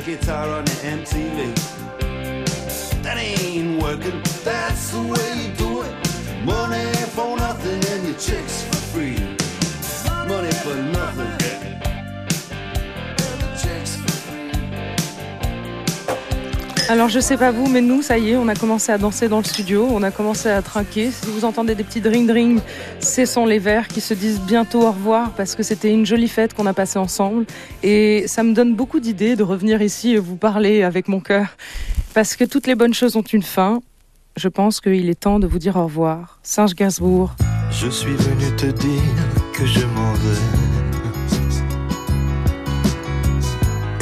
guitar 0.07 0.47
on 0.47 0.63
the 0.63 0.71
MTV. 0.71 1.56
Alors 17.07 17.15
je 17.15 17.21
sais 17.21 17.37
pas 17.37 17.51
vous, 17.51 17.69
mais 17.69 17.79
nous, 17.79 18.01
ça 18.01 18.17
y 18.17 18.31
est, 18.31 18.35
on 18.35 18.49
a 18.49 18.53
commencé 18.53 18.91
à 18.91 18.97
danser 18.97 19.29
dans 19.29 19.37
le 19.37 19.45
studio, 19.45 19.87
on 19.89 20.03
a 20.03 20.11
commencé 20.11 20.49
à 20.49 20.61
trinquer. 20.61 21.09
Si 21.09 21.27
vous 21.27 21.45
entendez 21.45 21.73
des 21.73 21.85
petits 21.85 22.01
dring 22.01 22.27
dring, 22.27 22.59
ce 22.99 23.25
sont 23.25 23.45
les 23.45 23.59
verres 23.59 23.87
qui 23.87 24.01
se 24.01 24.13
disent 24.13 24.41
bientôt 24.41 24.81
au 24.81 24.91
revoir 24.91 25.31
parce 25.31 25.55
que 25.55 25.63
c'était 25.63 25.89
une 25.89 26.05
jolie 26.05 26.27
fête 26.27 26.53
qu'on 26.53 26.65
a 26.65 26.73
passée 26.73 26.99
ensemble. 26.99 27.45
Et 27.81 28.27
ça 28.27 28.43
me 28.43 28.53
donne 28.53 28.75
beaucoup 28.75 28.99
d'idées 28.99 29.37
de 29.37 29.43
revenir 29.43 29.81
ici 29.81 30.15
et 30.15 30.17
vous 30.17 30.35
parler 30.35 30.83
avec 30.83 31.07
mon 31.07 31.21
cœur. 31.21 31.55
Parce 32.13 32.35
que 32.35 32.43
toutes 32.43 32.67
les 32.67 32.75
bonnes 32.75 32.93
choses 32.93 33.15
ont 33.15 33.21
une 33.21 33.41
fin. 33.41 33.79
Je 34.35 34.49
pense 34.49 34.81
qu'il 34.81 35.09
est 35.09 35.17
temps 35.17 35.39
de 35.39 35.47
vous 35.47 35.59
dire 35.59 35.77
au 35.77 35.85
revoir. 35.85 36.39
Singe 36.43 36.75
Gainsbourg. 36.75 37.31
Je 37.71 37.87
suis 37.87 38.17
venu 38.17 38.53
te 38.57 38.65
dire 38.65 39.01
que 39.53 39.65
je 39.65 39.79
m'en 39.79 40.11
vais. 40.11 40.41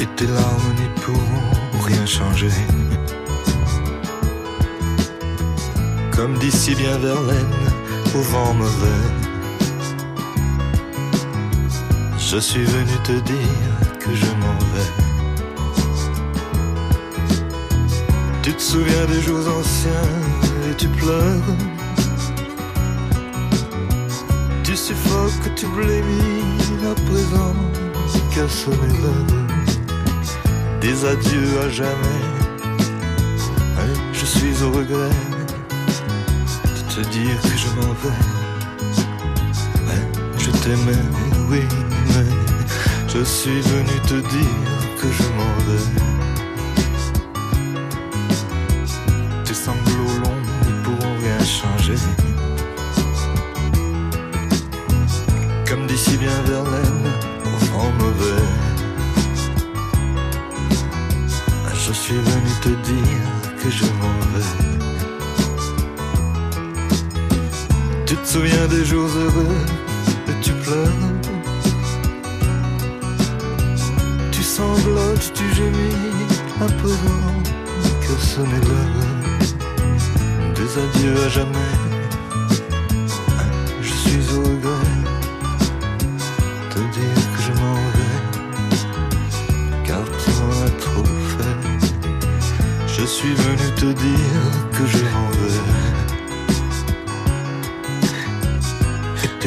Et 0.02 0.06
tes 0.16 0.26
larmes 0.26 0.74
n'y 0.74 1.00
pourront 1.02 1.84
rien 1.84 2.04
changer. 2.04 2.50
Comme 6.16 6.38
dit 6.38 6.50
si 6.50 6.74
bien 6.74 6.96
Verlaine, 6.98 7.54
au 8.14 8.20
vent 8.20 8.54
mauvais. 8.54 9.02
Je 12.18 12.38
suis 12.38 12.64
venu 12.64 12.96
te 13.04 13.12
dire 13.12 13.98
que 14.00 14.14
je 14.14 14.30
m'en 14.40 14.58
vais. 14.72 14.92
Tu 18.42 18.52
te 18.52 18.62
souviens 18.62 19.04
des 19.06 19.20
jours 19.20 19.46
anciens 19.58 20.08
et 20.70 20.74
tu 20.76 20.88
pleures. 20.88 21.50
Tu 24.64 24.76
suffoques, 24.76 25.54
tu 25.54 25.66
blémis 25.66 26.42
à 26.90 26.94
présent 27.10 27.54
sonner 28.48 28.98
l'heure 29.02 29.46
des 30.80 31.04
adieux 31.04 31.60
à 31.64 31.70
jamais. 31.70 32.20
Et 33.78 33.94
je 34.12 34.26
suis 34.26 34.62
au 34.62 34.70
regret 34.70 35.35
te 36.96 37.02
dire 37.10 37.38
que 37.42 37.56
je 37.62 37.68
m'en 37.76 37.92
vais. 38.02 38.20
Je 40.38 40.50
t'aimais, 40.62 41.04
oui, 41.50 41.62
mais 42.08 42.30
je 43.06 43.22
suis 43.22 43.60
venu 43.60 43.96
te 44.06 44.14
dire 44.14 44.70
que 44.98 45.08
je 45.18 45.26
m'en 45.36 45.54
vais. 45.66 45.86
Tes 49.44 49.52
sanglots 49.52 50.16
longs 50.22 50.42
ne 50.66 50.72
pourront 50.84 51.14
rien 51.20 51.40
changer. 51.44 52.00
Comme 55.68 55.86
d'ici 55.86 56.16
bien 56.16 56.40
Verlaine, 56.46 57.12
au 57.74 57.90
mauvais. 58.02 58.42
Je 61.74 61.92
suis 61.92 62.20
venu 62.30 62.52
te 62.62 62.70
dire 62.90 63.28
que 63.62 63.68
je 63.70 63.84
m'en 63.84 64.18
vais. 64.32 64.75
Souviens 68.26 68.66
des 68.66 68.84
jours 68.84 69.08
heureux 69.08 69.56
et 70.28 70.40
tu 70.42 70.52
pleures. 70.52 71.02
Tu 74.32 74.42
sanglotes, 74.42 75.32
tu 75.32 75.44
gémis 75.54 75.94
à 76.60 76.66
présent 76.80 77.22
que 78.02 78.14
ce 78.30 78.40
n'est 78.40 78.64
l'heure 78.68 79.04
des 80.56 80.70
adieux 80.84 81.16
à 81.24 81.28
jamais. 81.28 81.74
Je 83.80 83.92
suis 83.92 84.24
au 84.34 84.40
regret 84.40 84.94
de 86.74 86.80
dire 86.96 87.22
que 87.32 87.40
je 87.46 87.52
m'en 87.60 87.78
vais, 87.96 88.18
car 89.86 90.04
tu 90.22 90.30
m'en 90.40 90.68
trop 90.80 91.10
fait. 91.32 91.60
Je 92.88 93.04
suis 93.04 93.34
venu 93.34 93.66
te 93.76 93.90
dire 94.06 94.50
que 94.72 94.84
je 94.84 95.04
m'en 95.14 95.30
vais. 95.30 95.75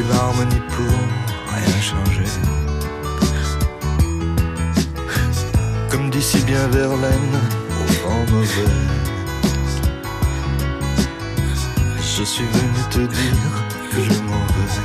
Larmes 0.04 0.46
n'y 0.50 0.62
pourront 0.72 1.10
rien 1.54 1.82
changer. 1.82 2.30
Comme 5.90 6.10
dit 6.10 6.22
si 6.22 6.40
bien 6.44 6.68
Verlaine, 6.68 7.36
au 7.80 7.86
vent 8.08 8.26
mauvais. 8.32 8.74
Je 12.18 12.24
suis 12.24 12.46
venu 12.46 12.82
te 12.92 13.00
dire 13.00 13.54
que 13.92 14.02
je 14.02 14.22
m'en 14.22 14.46
vais. 14.56 14.82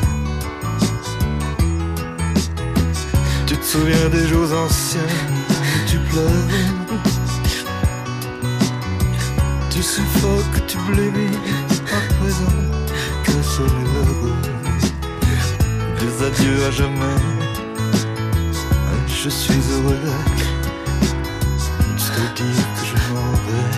Tu 3.47 3.57
te 3.57 3.65
souviens 3.65 4.09
des 4.09 4.27
jours 4.29 4.53
anciens 4.65 5.01
où 5.51 5.89
tu 5.89 5.99
pleures? 5.99 7.03
Tu 9.71 9.83
suffoques, 9.83 10.67
tu 10.67 10.79
blêmis 10.89 11.39
à 11.93 12.15
présent 12.15 12.59
que 13.25 13.43
sonne 13.43 13.85
l'heure 13.93 14.54
des 16.05 16.25
adieux 16.27 16.65
à 16.67 16.71
jamais. 16.71 17.17
Je 19.07 19.29
suis 19.29 19.63
heureux 19.73 19.97
de 21.89 22.05
te 22.17 22.43
dire 22.43 22.67
que 22.77 22.85
je 22.91 22.97
m'en 23.13 23.33
vais. 23.47 23.71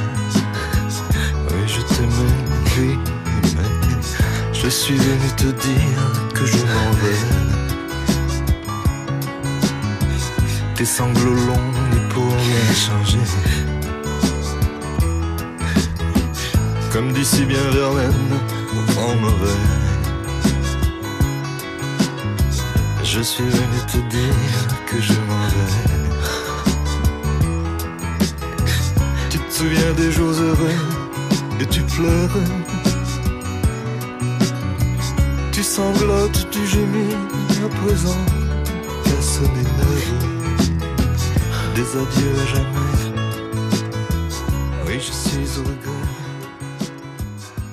Oui, 1.49 1.63
je 1.67 1.81
t'aimais, 1.95 2.39
mais 2.77 2.95
je 4.53 4.69
suis 4.69 4.97
venu 4.97 5.29
te 5.37 5.51
dire 5.67 6.03
que 6.35 6.45
je 6.47 6.59
m'en 6.73 6.91
vais. 7.01 7.23
Tes 10.75 10.85
sanglots 10.85 11.41
longs 11.49 11.73
n'y 11.91 12.01
pourront 12.13 12.43
rien 12.49 12.75
changer. 12.87 13.27
Comme 16.93 17.13
dit 17.13 17.25
si 17.25 17.45
bien 17.45 17.65
Verlaine, 17.73 18.33
au 18.75 18.93
vent 18.93 19.15
mauvais. 19.17 19.86
Je 23.17 23.23
suis 23.23 23.45
venu 23.45 23.79
te 23.91 23.97
dire 24.15 24.35
que 24.87 25.01
je 25.01 25.15
m'en 25.15 25.47
vais. 25.49 25.89
Tu 29.31 29.39
te 29.39 29.51
souviens 29.51 29.93
des 29.97 30.13
jours 30.13 30.33
heureux 30.33 30.79
et 31.59 31.65
tu 31.65 31.81
pleures. 31.81 32.39
Tu 35.51 35.63
sanglotes, 35.63 36.47
tu 36.51 36.67
gémis 36.67 37.15
à 37.65 37.69
présent 37.87 38.21
qu'à 39.05 39.23
sonner 39.23 39.65
l'heure 39.79 40.27
des 41.75 41.89
adieux 42.03 42.35
à 42.43 42.47
jamais. 42.55 43.03
Oui, 44.87 44.97
je 44.99 45.13
suis 45.13 45.59
au 45.59 45.63
regret 45.63 46.07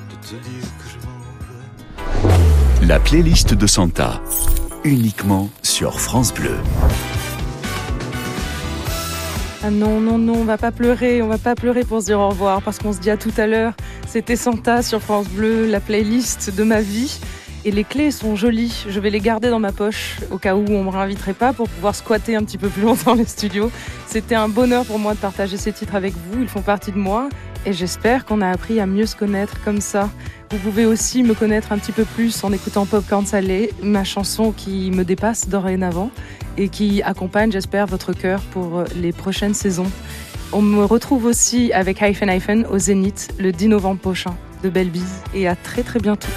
de 0.10 0.16
te 0.26 0.36
dire 0.36 0.70
que 0.80 0.86
je 0.90 0.98
m'en 1.06 1.20
vais. 2.80 2.88
La 2.88 3.00
playlist 3.02 3.54
de 3.54 3.68
Santa, 3.68 4.22
uniquement 4.84 5.50
sur 5.62 6.00
France 6.00 6.34
Bleu. 6.34 6.58
Ah 9.64 9.72
non, 9.72 10.02
non, 10.02 10.18
non, 10.18 10.34
on 10.34 10.44
va 10.44 10.58
pas 10.58 10.72
pleurer, 10.72 11.22
on 11.22 11.28
va 11.28 11.38
pas 11.38 11.56
pleurer 11.56 11.86
pour 11.86 12.02
se 12.02 12.08
dire 12.08 12.20
au 12.20 12.30
revoir 12.30 12.62
parce 12.62 12.80
qu'on 12.80 12.92
se 12.92 13.00
dit 13.00 13.10
à 13.10 13.16
tout 13.16 13.32
à 13.38 13.48
l'heure. 13.48 13.74
C'était 14.08 14.36
Santa 14.36 14.82
sur 14.82 15.02
France 15.02 15.28
Bleu, 15.30 15.68
la 15.68 15.80
playlist 15.80 16.54
de 16.56 16.64
ma 16.64 16.82
vie. 16.82 17.20
Et 17.66 17.72
les 17.72 17.86
clés 17.86 18.12
sont 18.12 18.36
jolies, 18.36 18.84
je 18.90 19.00
vais 19.00 19.10
les 19.10 19.22
garder 19.22 19.50
dans 19.50 19.60
ma 19.60 19.72
poche 19.72 20.18
au 20.32 20.38
cas 20.38 20.54
où 20.54 20.66
on 20.68 20.84
me 20.84 20.90
réinviterait 20.90 21.34
pas 21.34 21.54
pour 21.54 21.70
pouvoir 21.70 21.96
squatter 21.96 22.36
un 22.36 22.44
petit 22.44 22.58
peu 22.58 22.68
plus 22.68 22.82
longtemps 22.82 23.14
les 23.14 23.24
studios. 23.24 23.72
C'était 24.06 24.36
un 24.36 24.50
bonheur 24.50 24.84
pour 24.86 25.00
moi 25.00 25.14
de 25.14 25.20
partager 25.20 25.56
ces 25.56 25.72
titres 25.72 25.96
avec 25.96 26.14
vous, 26.14 26.42
ils 26.42 26.50
font 26.50 26.62
partie 26.62 26.92
de 26.92 26.98
moi 26.98 27.30
et 27.66 27.74
j'espère 27.74 28.26
qu'on 28.26 28.42
a 28.42 28.50
appris 28.50 28.80
à 28.80 28.86
mieux 28.86 29.06
se 29.06 29.16
connaître 29.16 29.64
comme 29.64 29.82
ça. 29.82 30.10
Vous 30.52 30.58
pouvez 30.58 30.86
aussi 30.86 31.24
me 31.24 31.34
connaître 31.34 31.72
un 31.72 31.78
petit 31.78 31.92
peu 31.92 32.06
plus 32.06 32.44
en 32.44 32.52
écoutant 32.52 32.86
Popcorn 32.86 33.26
Salé, 33.26 33.72
ma 33.82 34.04
chanson 34.04 34.52
qui 34.52 34.92
me 34.92 35.04
dépasse 35.04 35.50
dorénavant 35.50 36.12
et 36.58 36.70
qui 36.70 37.02
accompagne, 37.02 37.52
j'espère, 37.52 37.88
votre 37.88 38.14
cœur 38.14 38.42
pour 38.52 38.84
les 38.96 39.12
prochaines 39.12 39.54
saisons. 39.54 39.90
On 40.52 40.62
me 40.62 40.86
retrouve 40.86 41.26
aussi 41.26 41.74
avec 41.74 42.02
Hyphen 42.02 42.30
Hyphen 42.30 42.66
au 42.68 42.78
Zénith 42.78 43.34
le 43.40 43.52
10 43.52 43.70
novembre 43.70 44.00
prochain. 44.00 44.36
De 44.62 44.70
belles 44.70 44.92
bises 44.92 45.22
et 45.34 45.48
à 45.48 45.56
très 45.56 45.84
très 45.84 46.00
bientôt. 46.00 46.30